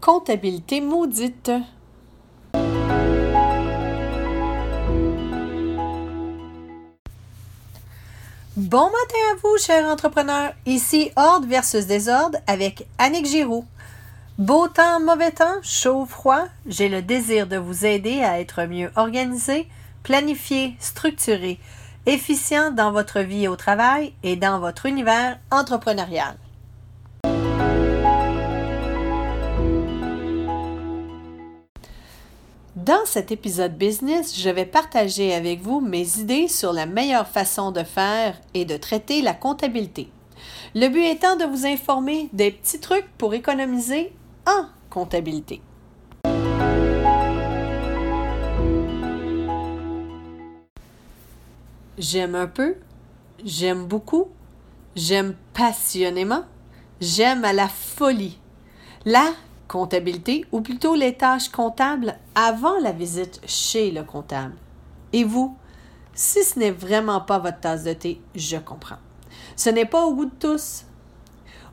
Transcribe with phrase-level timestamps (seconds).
[0.00, 1.50] comptabilité maudite.
[8.56, 10.52] Bon matin à vous, chers entrepreneurs.
[10.66, 13.64] Ici Ordre versus Désordre avec Annick Giroux.
[14.38, 18.90] Beau temps, mauvais temps, chaud, froid, j'ai le désir de vous aider à être mieux
[18.96, 19.68] organisé,
[20.02, 21.58] planifié, structuré,
[22.06, 26.36] efficient dans votre vie au travail et dans votre univers entrepreneurial.
[32.86, 37.72] Dans cet épisode business, je vais partager avec vous mes idées sur la meilleure façon
[37.72, 40.08] de faire et de traiter la comptabilité.
[40.74, 44.14] Le but étant de vous informer des petits trucs pour économiser
[44.46, 45.60] en comptabilité.
[51.98, 52.76] J'aime un peu,
[53.44, 54.28] j'aime beaucoup,
[54.96, 56.44] j'aime passionnément,
[57.02, 58.38] j'aime à la folie.
[59.70, 64.56] Comptabilité, ou plutôt les tâches comptables avant la visite chez le comptable.
[65.12, 65.56] Et vous,
[66.12, 68.98] si ce n'est vraiment pas votre tasse de thé, je comprends.
[69.54, 70.84] Ce n'est pas au goût de tous.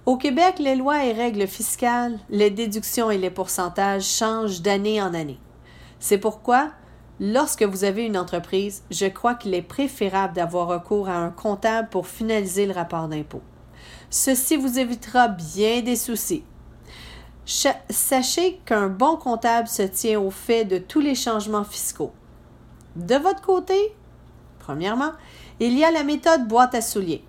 [0.05, 5.15] Au Québec, les lois et règles fiscales, les déductions et les pourcentages changent d'année en
[5.15, 5.39] année.
[5.99, 6.69] C'est pourquoi,
[7.19, 11.89] lorsque vous avez une entreprise, je crois qu'il est préférable d'avoir recours à un comptable
[11.89, 13.41] pour finaliser le rapport d'impôt.
[14.11, 16.43] Ceci vous évitera bien des soucis
[17.47, 22.11] Sachez qu'un bon comptable se tient au fait de tous les changements fiscaux.
[22.97, 23.95] De votre côté,
[24.59, 25.13] premièrement,
[25.61, 27.23] il y a la méthode boîte à souliers.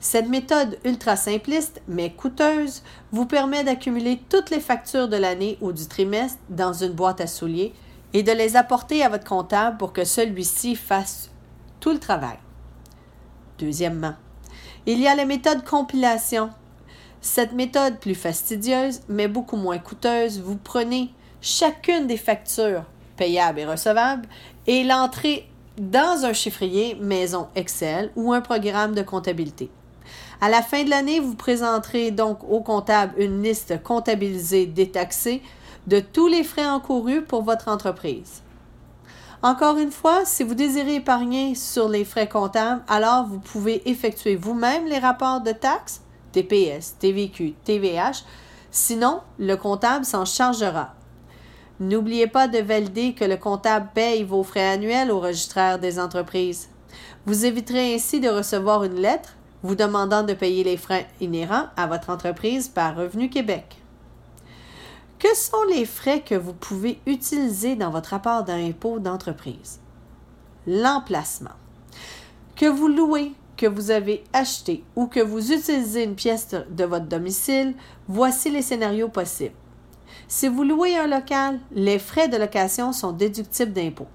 [0.00, 5.72] Cette méthode ultra simpliste mais coûteuse vous permet d'accumuler toutes les factures de l'année ou
[5.72, 7.74] du trimestre dans une boîte à souliers
[8.14, 11.30] et de les apporter à votre comptable pour que celui-ci fasse
[11.80, 12.38] tout le travail.
[13.58, 14.14] Deuxièmement,
[14.86, 16.48] il y a la méthode compilation
[17.20, 21.10] cette méthode plus fastidieuse, mais beaucoup moins coûteuse, vous prenez
[21.40, 22.84] chacune des factures
[23.16, 24.26] payables et recevables
[24.66, 25.48] et l'entrée
[25.78, 29.70] dans un chiffrier maison Excel ou un programme de comptabilité.
[30.40, 35.42] À la fin de l'année, vous présenterez donc au comptable une liste comptabilisée détaxée
[35.86, 38.42] de tous les frais encourus pour votre entreprise.
[39.42, 44.36] Encore une fois, si vous désirez épargner sur les frais comptables, alors vous pouvez effectuer
[44.36, 46.02] vous-même les rapports de taxes
[46.32, 48.24] TPS, TVQ, TVH.
[48.70, 50.94] Sinon, le comptable s'en chargera.
[51.80, 56.68] N'oubliez pas de valider que le comptable paye vos frais annuels au registraire des entreprises.
[57.26, 61.86] Vous éviterez ainsi de recevoir une lettre vous demandant de payer les frais inhérents à
[61.86, 63.76] votre entreprise par Revenu Québec.
[65.18, 69.78] Que sont les frais que vous pouvez utiliser dans votre rapport d'impôt d'entreprise?
[70.66, 71.50] L'emplacement.
[72.56, 77.04] Que vous louez, que vous avez acheté ou que vous utilisez une pièce de votre
[77.04, 77.74] domicile,
[78.08, 79.54] voici les scénarios possibles.
[80.28, 84.08] Si vous louez un local, les frais de location sont déductibles d'impôts.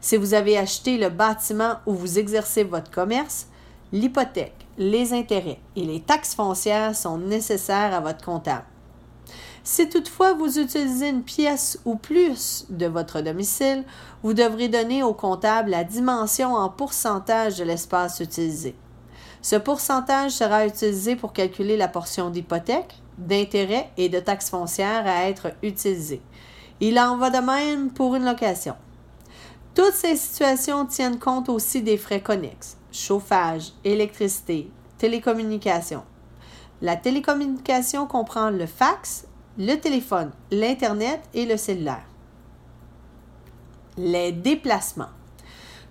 [0.00, 3.48] Si vous avez acheté le bâtiment où vous exercez votre commerce,
[3.90, 8.66] l'hypothèque, les intérêts et les taxes foncières sont nécessaires à votre comptable.
[9.64, 13.84] Si toutefois vous utilisez une pièce ou plus de votre domicile,
[14.22, 18.74] vous devrez donner au comptable la dimension en pourcentage de l'espace utilisé.
[19.42, 25.28] Ce pourcentage sera utilisé pour calculer la portion d'hypothèque, d'intérêt et de taxes foncières à
[25.28, 26.22] être utilisée.
[26.80, 28.74] Il en va de même pour une location.
[29.74, 36.02] Toutes ces situations tiennent compte aussi des frais connexes, chauffage, électricité, télécommunication.
[36.82, 39.27] La télécommunication comprend le fax,
[39.58, 42.06] le téléphone, l'Internet et le cellulaire.
[43.96, 45.10] Les déplacements.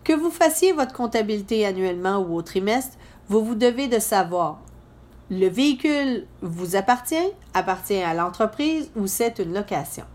[0.03, 4.59] Que vous fassiez votre comptabilité annuellement ou au trimestre, vous vous devez de savoir
[5.29, 7.15] le véhicule vous appartient,
[7.53, 10.05] appartient à l'entreprise ou c'est une location.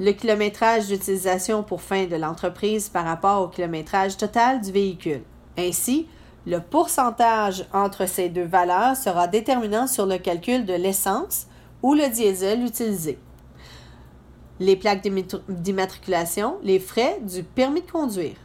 [0.00, 5.22] Le kilométrage d'utilisation pour fin de l'entreprise par rapport au kilométrage total du véhicule.
[5.56, 6.08] Ainsi,
[6.46, 11.46] le pourcentage entre ces deux valeurs sera déterminant sur le calcul de l'essence,
[11.82, 13.18] ou le diesel utilisé.
[14.60, 15.06] Les plaques
[15.48, 18.36] d'immatriculation, les frais du permis de conduire.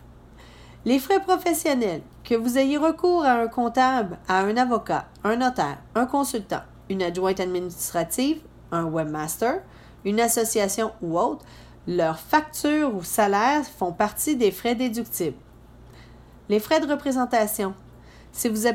[0.86, 5.78] Les frais professionnels, que vous ayez recours à un comptable, à un avocat, un notaire,
[5.96, 8.42] un consultant, une adjointe administrative,
[8.72, 9.62] un webmaster,
[10.06, 11.46] une association ou autre,
[11.88, 15.38] leurs factures ou salaires font partie des frais déductibles.
[16.50, 17.74] Les frais de représentation.
[18.32, 18.68] Si vous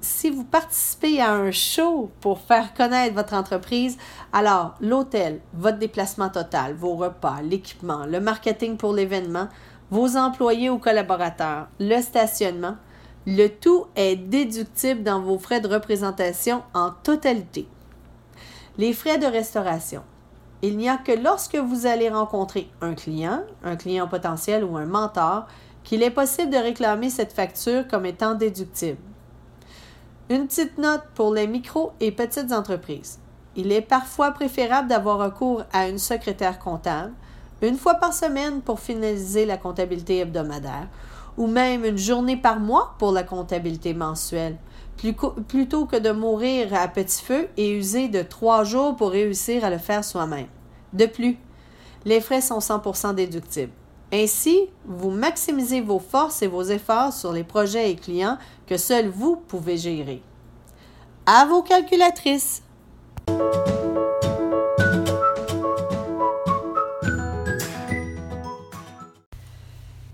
[0.00, 3.96] si vous participez à un show pour faire connaître votre entreprise,
[4.32, 9.48] alors l'hôtel, votre déplacement total, vos repas, l'équipement, le marketing pour l'événement,
[9.90, 12.76] vos employés ou collaborateurs, le stationnement,
[13.26, 17.66] le tout est déductible dans vos frais de représentation en totalité.
[18.78, 20.02] Les frais de restauration.
[20.62, 24.86] il n'y a que lorsque vous allez rencontrer un client, un client potentiel ou un
[24.86, 25.46] mentor,
[25.82, 28.98] qu'il est possible de réclamer cette facture comme étant déductible.
[30.28, 33.20] Une petite note pour les micros et petites entreprises.
[33.54, 37.12] Il est parfois préférable d'avoir recours à une secrétaire comptable
[37.62, 40.88] une fois par semaine pour finaliser la comptabilité hebdomadaire
[41.36, 44.56] ou même une journée par mois pour la comptabilité mensuelle,
[44.96, 49.70] plutôt que de mourir à petit feu et user de trois jours pour réussir à
[49.70, 50.48] le faire soi-même.
[50.92, 51.38] De plus,
[52.04, 53.72] les frais sont 100% déductibles.
[54.12, 59.08] Ainsi, vous maximisez vos forces et vos efforts sur les projets et clients que seuls
[59.08, 60.22] vous pouvez gérer.
[61.26, 62.62] À vos calculatrices!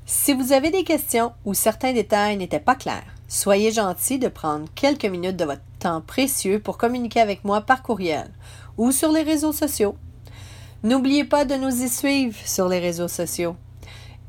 [0.07, 4.69] Si vous avez des questions ou certains détails n'étaient pas clairs, soyez gentil de prendre
[4.75, 8.31] quelques minutes de votre temps précieux pour communiquer avec moi par courriel
[8.79, 9.97] ou sur les réseaux sociaux.
[10.83, 13.57] N'oubliez pas de nous y suivre sur les réseaux sociaux.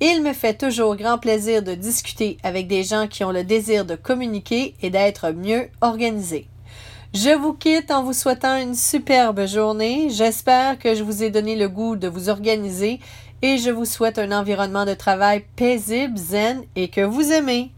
[0.05, 3.85] Il me fait toujours grand plaisir de discuter avec des gens qui ont le désir
[3.85, 6.50] de communiquer et d'être mieux organisés.
[7.13, 10.09] Je vous quitte en vous souhaitant une superbe journée.
[10.09, 13.00] J'espère que je vous ai donné le goût de vous organiser
[13.41, 17.71] et je vous souhaite un environnement de travail paisible, zen et que vous aimez.